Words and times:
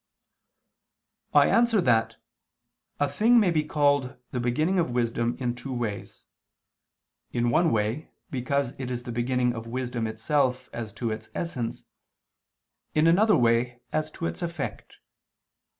I 1.31 1.47
answer 1.47 1.79
that, 1.79 2.15
A 2.99 3.07
thing 3.07 3.39
may 3.39 3.51
be 3.51 3.63
called 3.63 4.17
the 4.31 4.39
beginning 4.39 4.79
of 4.79 4.89
wisdom 4.89 5.37
in 5.39 5.53
two 5.53 5.71
ways: 5.71 6.23
in 7.31 7.51
one 7.51 7.69
way 7.71 8.09
because 8.31 8.73
it 8.79 8.89
is 8.89 9.03
the 9.03 9.11
beginning 9.11 9.53
of 9.53 9.67
wisdom 9.67 10.07
itself 10.07 10.71
as 10.73 10.91
to 10.93 11.11
its 11.11 11.29
essence; 11.35 11.85
in 12.95 13.05
another 13.05 13.37
way, 13.37 13.79
as 13.93 14.09
to 14.13 14.25
its 14.25 14.41
effect. 14.41 14.95